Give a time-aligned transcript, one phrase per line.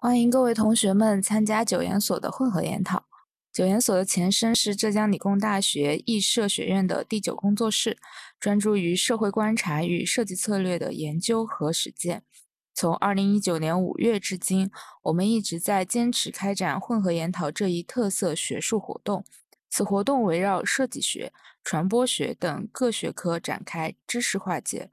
[0.00, 3.02] 欢迎各位同学们参加九研所的混合研讨。
[3.52, 7.98] 九研所的前身是浙江理工大学艺社学院的第九工作室，
[8.38, 12.22] 专注于社会观察与设计策略的研究和实践。
[12.72, 14.70] 从二零一九年五月至今，
[15.02, 19.24] 我们一直在坚持开展混合研讨这一特色学术活动。
[19.68, 21.32] 此活动围绕设计学、
[21.64, 24.92] 传播学等各学科展开知识跨界、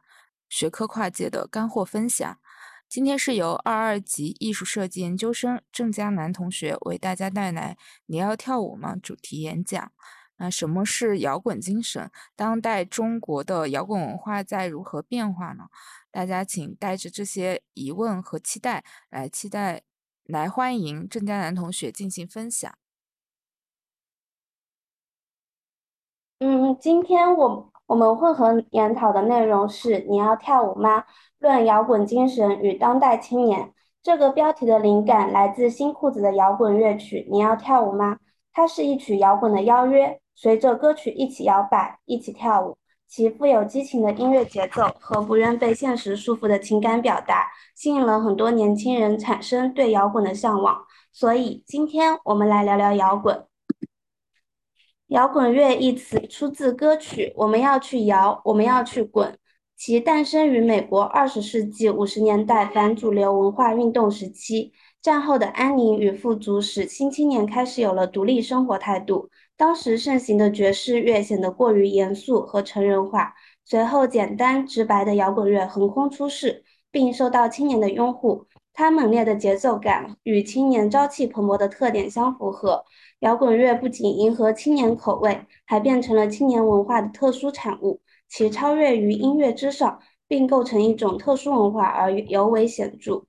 [0.50, 2.40] 学科跨界的干货分享。
[2.88, 9.91] 今天是由二二级艺术设计研究生郑佳楠同学为大家带来“你要跳舞吗”主题演讲。
[10.38, 12.12] 那什么是摇滚精神？
[12.35, 15.70] 当代中国的摇滚文化在如何变化呢？
[16.12, 19.84] 大家请带着这些疑问和期待来期待，
[20.26, 22.77] 来欢迎郑佳楠同学进行分享。
[26.40, 31.03] 嗯，今天我我们混合研讨的内容是“你要跳舞吗？
[31.39, 33.71] 论摇滚精神与当代青年”。
[34.02, 38.16] 这个标题的灵感来自新裤子的摇滚乐曲《你要跳舞吗》，
[38.53, 42.76] 它是一曲摇滚的邀约，随着歌曲一起摇摆，一起跳舞。
[43.07, 50.76] 其富有激情的音乐节奏和不愿被现实束缚的情感表达，吸引了很多年轻人产生对摇滚的向往。
[51.13, 53.45] 所以，今天我们来聊聊摇滚。
[55.09, 59.31] 摇滚乐一词出自歌曲《我们要去摇，我们要去滚》，
[59.77, 64.73] 其诞生于美国二十世纪五十年代反主流文化运动时期。
[65.03, 69.29] 战后的安宁与富足使新青年开始有了独立生活态度。
[69.56, 78.47] 当时盛行的爵士乐显得过于严肃和成人化，随后简单直白的摇滚乐横空出世，并受到青年的拥护。
[78.78, 82.84] 它猛烈的节奏感与青年朝气蓬勃的特点相符合。
[83.19, 93.23] 摇滚乐不仅迎合青年口味，还变成了青年文化的特殊产物，其超越于音乐之上，并构成一种特殊文化而尤为显著。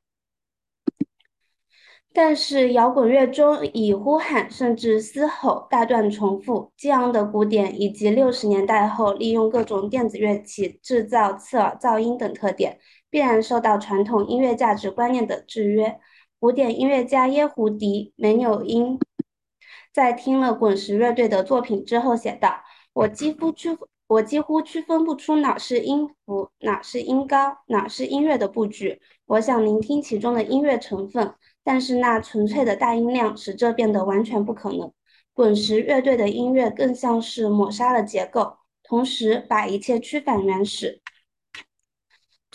[2.12, 12.78] 但是，摇滚乐中以呼喊甚至嘶吼、大段重复、激昂的鼓点，以及六十年代后利用各种电子乐器制造刺耳噪音等特点，
[13.16, 15.98] 必然受到传统音乐价值观念的制约。
[16.38, 18.98] 古典音乐家耶胡迪·梅纽因。
[19.90, 22.60] 在听了滚石乐队的作品之后，写道
[22.92, 23.70] ：“我几乎区
[24.06, 29.00] 我几乎区分不出哪是音符，哪是音高，哪是音乐的布局。
[29.24, 31.32] 我想聆听其中的音乐成分，
[31.64, 34.92] 但是那纯粹的大音量使这变得完全不可能。
[35.32, 41.00] 滚石乐队的音乐更像是抹杀了结构，同时把一切驱返原始。”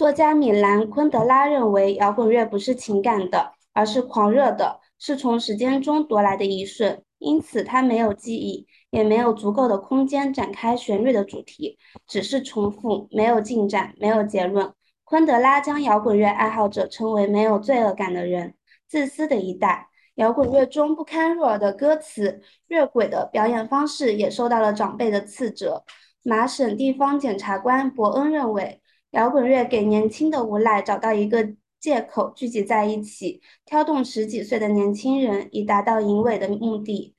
[0.02, 7.04] 作家米兰昆德拉认为，摇滚乐不是情感的，而是狂热的，是从时间中夺来的一瞬。
[7.20, 14.74] 因此，它没有记忆，也没有足够的空间展开旋律的主题，只是重复，没有进展，没有结论。
[15.04, 18.56] 昆德拉将摇滚乐爱好者称为没有罪恶感的人，
[18.88, 19.90] 自私的一代。
[20.16, 25.84] 摇滚乐中不堪入耳的歌词，越轨的表演方式也受到了长辈的斥责。
[26.24, 28.81] 麻省地方检察官伯恩认为，
[29.12, 31.54] 摇滚乐给年轻的无赖找到一个。
[31.82, 37.16] 借口聚集在一起，挑动十几岁的年轻人，以达到淫猥的目的。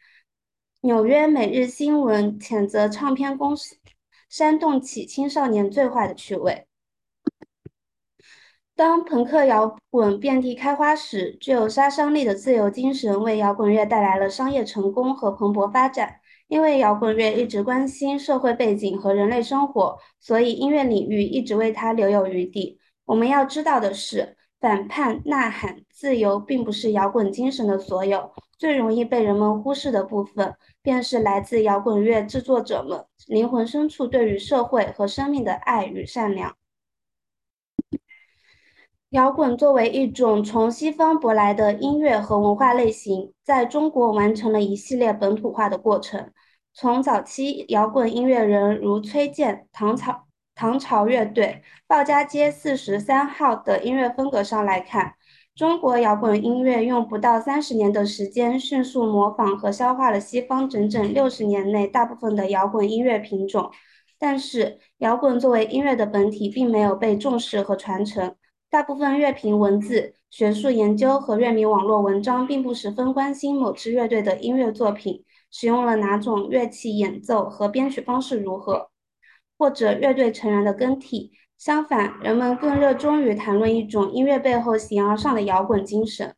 [0.83, 3.75] 纽约每日新闻谴责唱片公司
[4.29, 6.69] 煽动起青少年最坏的趣味。
[8.77, 16.21] 当朋克摇滚遍地开花时，具有杀伤力的自由精神为摇滚乐带来了商业成功和蓬勃发展。
[16.53, 22.79] 因为摇滚乐一直关心社会背景和人类生活，所以音乐领域一直为它留有余地。
[23.07, 24.37] 我们要知道的是。
[24.61, 28.31] 反叛、呐喊、自由，并不是摇滚精神的所有。
[28.59, 36.55] 最容易被人们忽视的部分，便是来自摇滚乐制作者们灵魂深处对于社会和生命的爱与善良。
[39.11, 46.31] 摇滚作为一种从西方舶来的音乐和文化类型，在中国完成了一系列本土化的过程。
[46.75, 50.25] 从早期摇滚音乐人如崔健、唐朝。
[50.55, 55.15] 唐朝乐队、鲍家街四十三号的音乐风格上来看，
[55.55, 63.71] 中国摇滚音乐用不到三十年的时间，迅速模仿和消化了西方整整六十年内大部分的摇滚音乐品种。
[64.19, 68.35] 但是，摇滚作为音乐的本体，并没有被重视和传承。
[68.71, 78.91] 大部分乐评文字、学术研究和乐迷网络文章，并不十分关心某支乐队的音乐作品使用了哪种乐器演奏和编曲方式如何。
[79.59, 86.35] 或者乐队成员的更替，相反，人们更热衷于谈论一种音乐背后形而上的摇滚精神。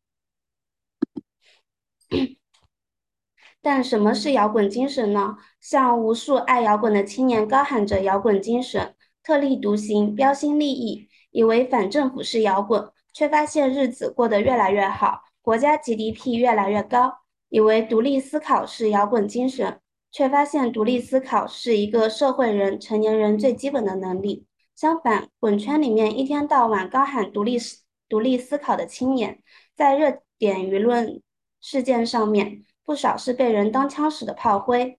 [3.62, 5.38] 但什么是摇滚精神呢？
[5.58, 15.22] 像无数爱摇滚的青年高喊着摇滚精神，特立独行，标新立异，以为反政府是摇滚，却发现日子过得越来越好。
[15.40, 17.20] 国家 GDP 越来越高，
[17.54, 19.78] 以为独立思考是摇滚精神，
[20.10, 24.44] 却发现独立思考是一个社会人、成年人最基本的能力。
[24.74, 29.40] 相反，滚圈里面一天到晚高喊独立思独立思考的青年，
[29.76, 31.22] 在热点舆论
[31.60, 34.98] 事件上面，不少是被人当枪使的炮灰。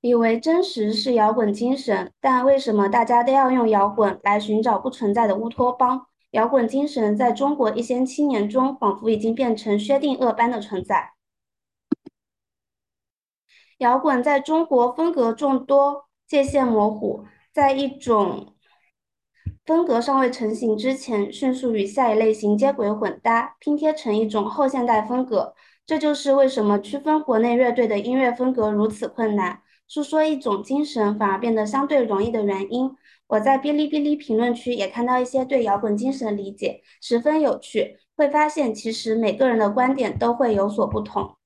[0.00, 6.06] 以为真实是摇滚精神，但为什么大家都要用摇滚来寻找不存在的乌托邦？
[6.36, 11.14] 摇滚精神在中国一些青年中，仿佛已经变成薛定谔般的存在。
[13.78, 17.24] 摇滚在中国风格众多，界限模糊，
[17.54, 18.54] 在一种
[19.64, 25.54] 风格尚未成型之前，迅速与下一类型接轨混搭，拼贴成一种后现代风格。
[25.86, 29.62] 这就是为什么区分国内乐队的音乐风格如此困难。
[29.88, 32.94] 诉说一种精神反而变得相对容易的原因。
[33.28, 37.98] 我在哔哩哔哩评论区也看到一些对摇滚精神的理解，十分有趣。
[38.16, 41.36] 会发现其实每个人的观点都会有所不同。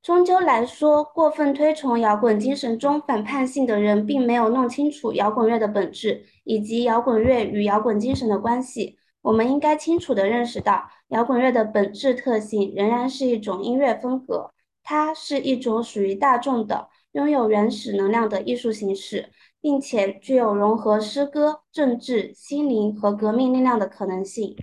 [0.00, 8.96] 终究来说，过分推崇摇滚精神中反叛性的人，并没有弄清楚摇滚乐的本质以及摇滚乐与摇滚精神的关系。
[9.22, 14.52] 我们应该清楚地认识到，摇滚乐的本质特性仍然是一种音乐风格。
[14.84, 19.30] 它是一种属于大众的、拥有原始能量的艺术形式，
[19.60, 24.56] 并且具有融合诗歌、政治、心灵和革命力量的可能性。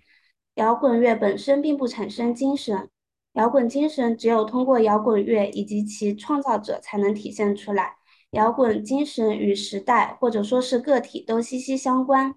[0.55, 2.89] 摇滚乐本身并不产生精神，
[3.33, 7.95] 摇滚精神只有通过摇滚乐以及其创造者才能体现出来。
[8.31, 12.35] 摇滚精神与时代或者说是个体都息息相关。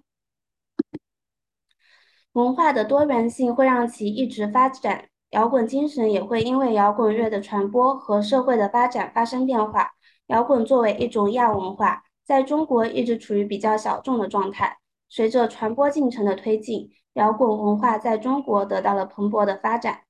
[2.33, 5.09] 文化的多元性会让其一直发展。
[5.31, 9.91] 摇滚精神也会因为摇滚乐的传播和社会的发展发生变化。
[10.27, 14.77] 摇滚作为一种亚文化，在中国一直处于比较小众的状态。
[15.09, 20.01] 随着传播进程的推进，摇滚文化在中国得到了蓬勃的发展。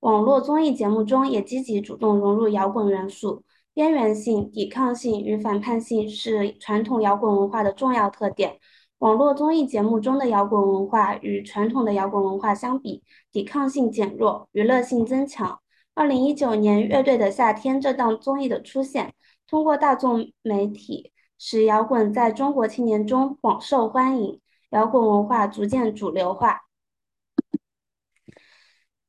[0.00, 3.44] 网络综艺节目中也积极主动融入摇滚元素。
[3.74, 8.58] 边缘性、抵抗性与反叛性是传统摇滚文化的重要特点。
[8.98, 15.60] 网络综艺节目中的摇滚文化与传统的摇滚文化相比，抵抗性减弱，娱乐性增强。
[15.94, 19.14] 二零一九年，《乐队的夏天》这档综艺的出现，
[19.46, 24.40] 通过大众媒体使摇滚在中国青年中广受欢迎，
[24.70, 26.62] 摇滚文化逐渐主流化。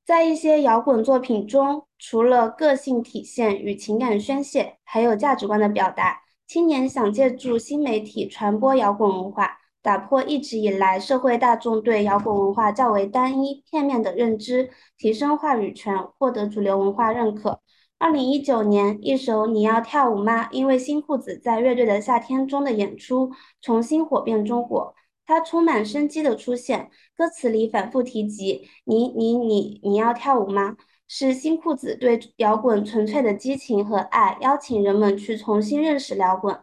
[0.06, 6.22] 在一些摇滚作品中，除了个性体现与情感宣泄，还有价值观的表达。
[6.48, 9.58] 青年想借助新媒体传播摇滚文化。
[9.82, 17.62] 打破一直以来社会大众对摇滚文化较为单一、片面的认知，提升话语权，获得主流文化认可。
[18.00, 23.30] 二零一九年，一首《你要跳舞吗》因为新裤子在乐队的夏天中的演出，
[23.62, 24.96] 重新火遍中国。
[25.26, 30.78] 它充满生机的出现，歌词里反复提及“你、你、你，你要跳舞吗”，
[31.10, 36.58] 是新裤子对摇滚纯粹的激情和爱，邀请人们去重新认识摇滚、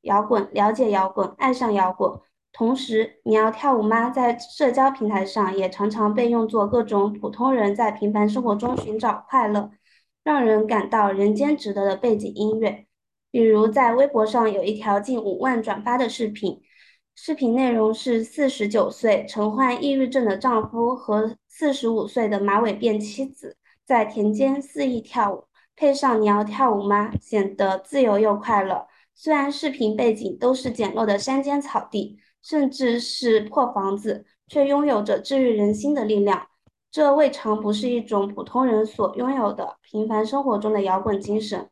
[0.00, 2.10] 摇滚，了解摇滚，爱上摇滚。
[2.52, 4.10] 同时，你要跳舞吗？
[4.10, 9.70] 在社交平台上也常常被用作各种普通人在平凡生活中寻找快乐，
[10.24, 12.86] 让人感到人间值得的背景音乐。
[13.30, 16.60] 比如，在微博上有一条近五万转发的视频，
[17.14, 25.44] 视频内容是四十九岁曾患抑郁症的丈夫和四十五岁的马尾辫妻子在田间肆意跳舞，
[25.76, 28.86] 配上“你要跳舞吗”，显得自由又快乐。
[29.14, 32.18] 虽然视频背景都是简陋的山间草地。
[32.44, 36.48] 甚至是破房子，却拥有着治愈人心的力量。
[36.92, 41.70] 这未尝不是一种普通人所拥有的平凡生活中的摇滚精神。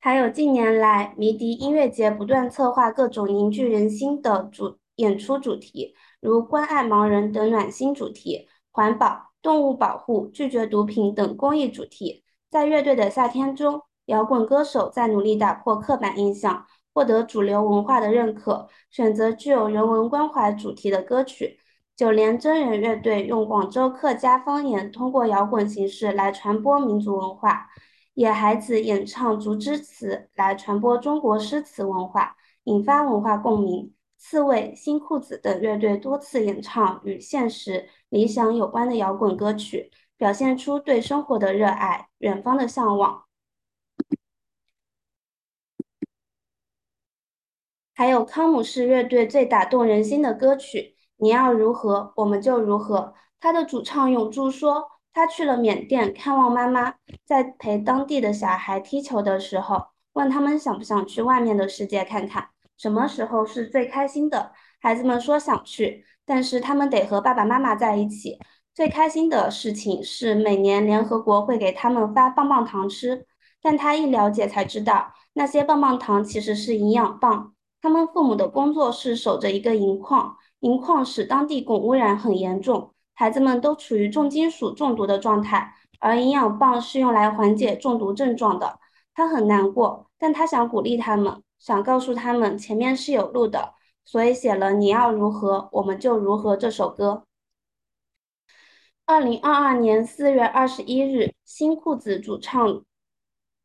[0.00, 12.24] 还有近年来，迷笛音乐节不断策划各种凝聚人心的主演出主题，如关爱盲人等暖心主题、环保、动物保护、拒绝毒品等公益主题。
[12.48, 16.64] 在乐队的夏天中，摇滚歌手在努力打破刻板印象。
[16.94, 21.58] 获得主流文化的认可，选择具有人文关怀主题的歌曲。
[21.96, 27.68] 九连真人乐队用广州客家方言，通过摇滚形式来传播民族文化。
[28.14, 33.94] 野孩子演唱竹枝词来传播中国诗词文化，引发文化共鸣。
[34.18, 43.24] 刺猬、新裤子等乐队多次演唱与现实理想有关的摇滚歌曲，表现出对生活的热爱、远方的向往。
[47.94, 52.98] 还有康姆士乐队最打动人心的歌曲《你要如何我们就如何》，
[53.40, 56.94] 他的主唱永柱说，他去了缅甸看望妈妈，
[57.24, 64.52] 在陪当地的小孩踢球的时候，问他们想不想去外面的世界看看，什么时候是最开心的？
[64.80, 68.38] 孩子们说想去，但是他们得和爸爸妈妈在一起。
[68.74, 73.24] 最开心的事情是每年联合国会给他们发棒棒糖吃，
[73.62, 77.54] 但他一了解才知道，那些棒棒糖其实是营养棒。
[77.80, 88.78] 他们父母的工作是守着一个银矿，银矿使当地汞污染很严重，孩子们都处于重金属中毒的状态，而营养棒是用来缓解中毒症状的。
[89.12, 93.74] 他很难过，但他想鼓励他们，想告诉他们前面是有路的，
[94.06, 97.26] 所以写了《你要如何，我们就如何》这首歌。
[99.04, 102.82] 二零二二年四月二十一日，新裤子主唱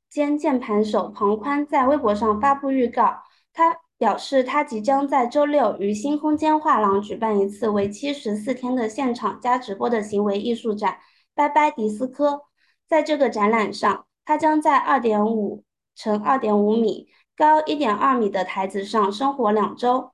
[0.09, 3.79] 兼键盘手庞宽在微博上发布预告，他。
[3.99, 10.97] 表示他即将在周六于新空间画廊举办一次为期十四天的现场加直播的行为艺术展
[11.35, 12.43] “拜拜迪斯科”。
[12.87, 15.65] 在这个展览上，他将在二点五
[15.95, 20.11] 乘二点五米、高一点二米的台子上生活两周。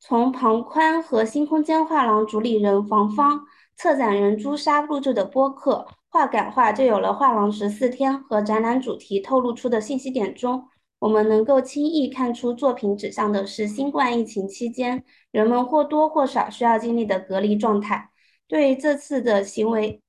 [0.00, 3.46] 从庞宽和新空间画廊主理人房芳、
[3.76, 10.68] 策展人朱砂录制的播客《画感画就有了画廊十四天》和展览主题透露出的信息点中。
[10.98, 18.10] 我们能够轻易看出，作品指向的是新冠疫情期间人们或多或少需要经历的隔离状态。
[18.48, 20.00] 对于这次的行为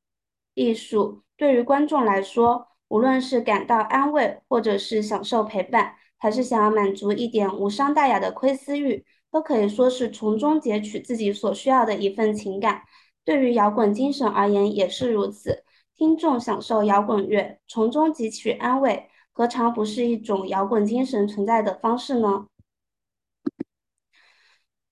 [0.54, 12.84] 艺术，对于观众来说，无论是感到安慰，或者是享受陪伴，还是想要满足一点无伤大雅的窥私欲，都可以说是从中截取自己所需要的一份情感。
[13.26, 15.66] 对于摇滚精神而言，也是如此。
[15.98, 19.10] 听众享受摇滚乐，从中汲取安慰。
[19.38, 22.48] 何尝不是一种摇滚精神存在的方式呢？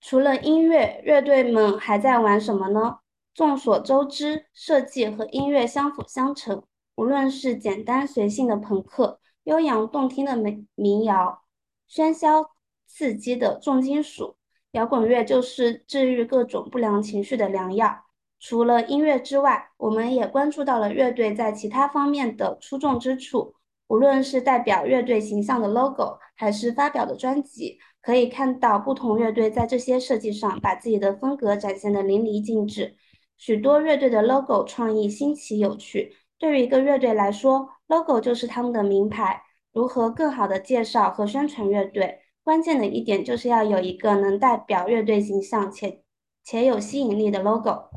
[0.00, 2.98] 除了音乐，乐队们还在玩什么呢？
[3.34, 6.62] 众所周知，设计和音乐相辅相成。
[6.94, 11.42] 无论是简单随性的朋克，悠扬动听的民民谣，
[11.90, 12.52] 喧嚣
[12.86, 14.36] 刺激的重金属，
[14.70, 18.04] 摇滚乐就是治愈各种不良情绪的良药。
[18.38, 23.55] 除了音乐之外，我们也关注到了乐队在其他方面的出众之处。
[23.88, 32.96] 无论是代表乐队形象的 logo，还是发表的专辑，可以看到不同乐队在这些设计上把自己的风格展现得淋漓尽致。
[33.36, 39.42] 许多乐队的 logo 创意新奇有趣，对于一个乐队来说，logo 就是他们的名牌。
[39.72, 46.02] 如何更好的介绍和宣传乐队，关键的一点就是要有一个能代表乐队形象且
[46.42, 47.90] 且有吸引力的 logo。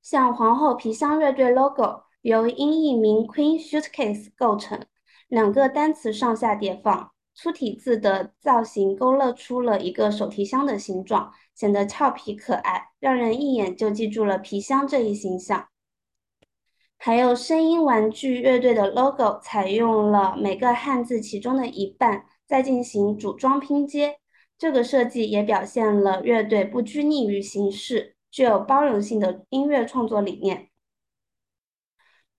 [0.00, 2.04] 像皇后皮箱乐队 logo。
[2.22, 4.86] 由音译名 Queen Suitcase 构成，
[5.26, 15.66] 两个单词上下叠放，粗体字的造型勾勒出了一个手提箱的形状，显得俏皮可爱，让人一眼就记住了皮箱这一形象。
[16.96, 24.18] 还有声音玩具乐队的 logo，采用了每个汉字其中的一半，再进行组装拼接。
[24.56, 30.68] 这个设计也表现了乐队不拘泥于形式，具有包容性的音乐创作理念。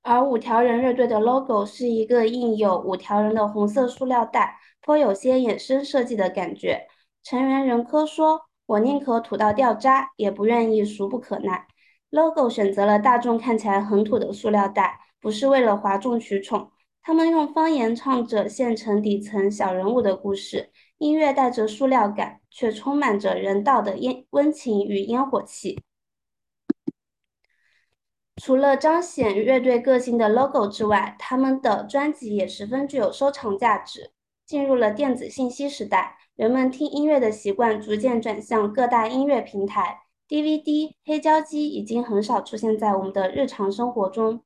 [0.04, 6.88] 而五条人乐队的 logo 是一个印有五条人的红色塑料袋，颇有些衍生设计的感觉。
[7.24, 11.66] 成员任科说：“我宁可土到掉渣，也不愿意俗不可耐。”
[12.12, 16.70] logo 选择了大众看起来很土的塑料袋，不是为了哗众取宠。
[17.02, 25.82] 他们用方言唱着县城底层小人物的故事，音乐带着塑料感，却充满着人道的烟温情与烟火气。
[28.42, 34.12] 除了彰显乐队个性的 logo 之外，他们的专辑也十分具有收藏价值。
[34.46, 44.44] 进入了电子信息时代，人们听音乐的习惯逐渐转向各大音乐平台，DVD、黑胶机已经很少出现在我们的日常生活中。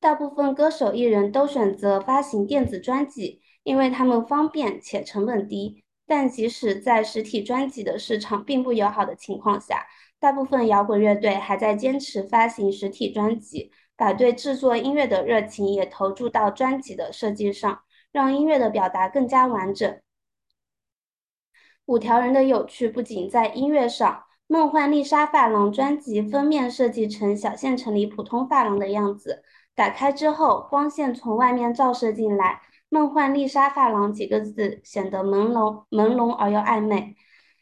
[0.00, 5.81] 大部分歌手艺人都选择发行电子专辑，因为他们方便且成本低。
[6.06, 9.86] 但即使在实体专辑的市场并不友好的情况下，
[10.18, 17.82] 大部分摇滚乐队还在坚持发行实体专辑，把对制作音乐的热情也投注到专辑的设计上，
[18.12, 20.00] 让音乐的表达更加完整。
[21.86, 29.42] 五条人的有趣不仅在音乐上，梦幻丽莎发廊专辑封面设计成小县城里普通发廊的样子，
[29.74, 32.60] 打开之后光线从外面照射进来
[32.92, 37.16] ，“梦幻丽莎发廊”几个字显得朦胧朦胧而又暧昧。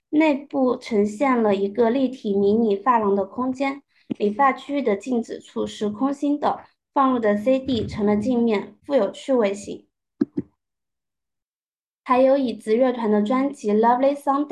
[0.08, 3.80] 内部呈现了一个立体迷你发廊的空间，
[4.18, 9.86] 理发区域的镜子处是空心的，放入的 CD 成了镜面，富有趣味性。
[12.02, 14.48] 还有椅子乐团的专辑《Lovely Sunday》，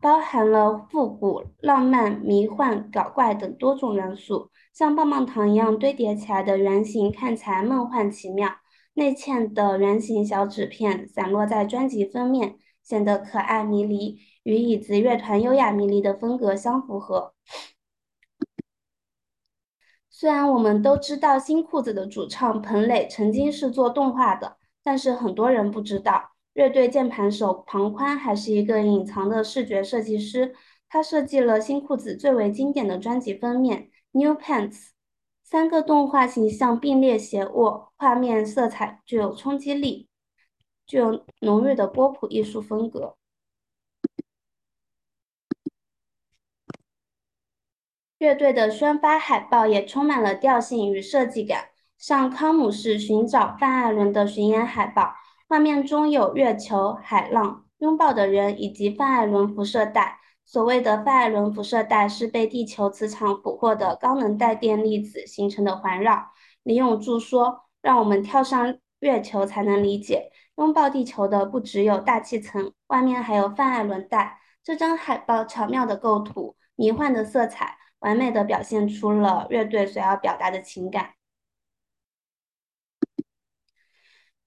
[0.00, 8.50] 包含了复古、浪漫、迷幻、搞怪等多种元素，像棒棒糖一样堆叠起来的圆形看起来梦幻奇妙。
[8.96, 12.58] 内嵌的圆形小纸片散落在专辑封面。
[12.82, 17.34] 显得可爱迷离，与椅子乐团优雅迷离的风格相符合。
[20.08, 30.54] 虽然我们都知道新裤子的主唱彭磊曾经是做动画的，但是很多人不知道，乐队键盘手庞宽还是一个隐藏的视觉设计师。
[30.88, 33.90] 他设计了新裤子最为经典的专辑封面
[34.24, 34.70] 《New Pants》，
[35.48, 40.08] 三个动画形象并列斜卧，画面色彩具有冲击力，
[40.84, 43.16] 具有浓郁的波普艺术风格。
[48.18, 55.14] 乐队的宣发海报也充满了调性与设计感，像康姆士寻找范艾伦的巡演海报，
[55.48, 60.18] 画面中有月球、海浪、拥抱的人以及范艾伦辐射带。
[60.46, 66.32] 所谓的范艾伦辐射带是被地球磁场捕获的高能带电粒子形成的环绕。
[66.62, 77.76] 李永柱说：“让我们跳上月球才能理解，拥抱地球的不只有大气层，外面还有范艾伦带。”这张海报巧妙的构图，迷幻的色彩。
[78.00, 81.14] 完美的表现出了乐队所要表达的情感。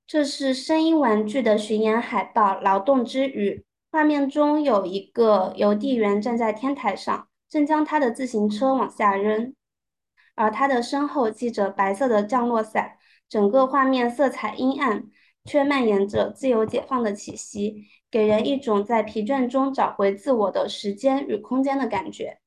[0.05, 3.57] 这是声音玩具的巡演海报《劳动之余》，
[3.91, 9.55] 画面中有一个邮递员站在天台上，正将他的自行车往下扔，
[10.35, 12.97] 而他的身后系着白色的降落伞。
[13.27, 15.05] 整个画面色彩阴暗，
[15.45, 22.39] 却蔓延着自由解放的气息，给人一种在疲倦中找回自我的时间与空间的感觉。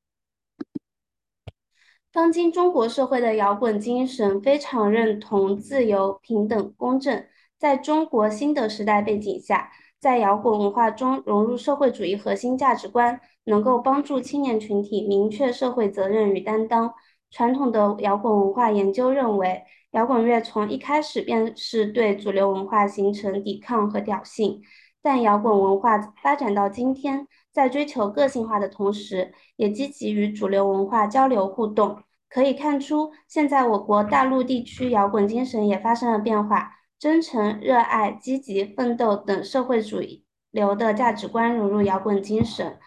[2.11, 7.25] 当今中国社会的摇滚精神非常认同自由、平等、公正。
[7.57, 9.71] 在中国新的时代背景下，
[10.03, 16.93] 在摇滚文化中融入社会主义核心价值观，能够帮助青年群体明确社会责任与担当。
[17.31, 24.59] 传统的摇滚文化研究认为，摇滚乐从一开始便是对主流文化形成抵抗和挑衅。
[25.01, 32.03] 但摇滚文化发展到今天，在追求个性化的同时，也积极与主流文化交流互动。
[32.27, 36.71] 可以看出，现在我国大陆地区摇滚精神也发生了变化，
[37.03, 42.79] 真诚、热爱、积极、奋斗等社会主义流的价值观融入摇滚精神。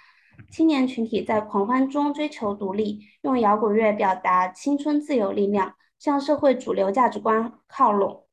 [0.51, 8.25] 青年群体在狂欢中追求独立，用摇滚乐表达青春自由力量，向社会主流价值观靠拢。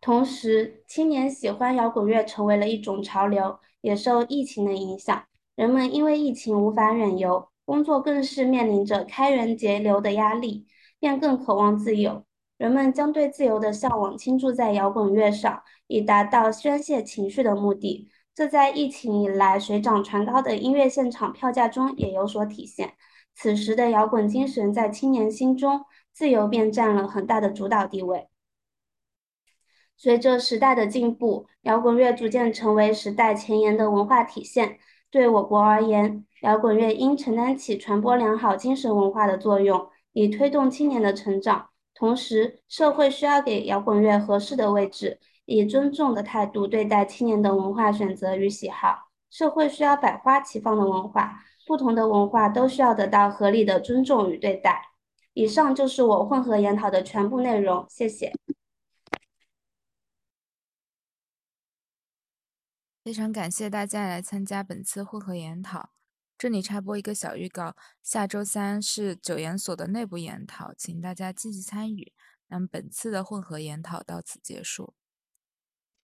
[0.00, 5.24] 同时，青年喜欢摇滚乐成为了一种潮流，也受疫情的影响。
[5.56, 10.66] 人们因为疫情无法远游，工作更是面临着开源节流的压力，
[10.98, 12.24] 便更渴望自由。
[12.56, 18.08] 人们将对自由的向往倾注在摇滚乐上，以达到宣泄情绪的目的。
[18.34, 22.94] 这在疫情以来水涨船高的音乐现场票价中也有所体现。
[23.34, 28.28] 此时的摇滚精神在青年心中，自由便占了很大的主导地位。
[29.96, 34.78] 随着时代的进步，摇滚乐逐渐成为时代前沿的文化体现。
[35.10, 41.70] 对我国而言，摇滚乐应承担起传播良好精神文化的作用，以推动青年的成长。
[42.04, 49.08] 同时，社会需要给摇滚乐合适的位置，以尊重的态度对待青年的文化选择与喜好。
[49.30, 54.90] 社会需要百花齐放的文化，不同的文化都需要得到合理的尊重与对待。
[55.32, 58.30] 以上就是我混合研讨的全部内容，谢谢。
[63.02, 65.93] 非常感谢大家来参加本次混合研讨。
[66.44, 72.12] 这里插播一个小预告：下周三是九研所的内部研讨，请大家积极参与。
[72.48, 74.92] 那么本次的混合研讨到此结束。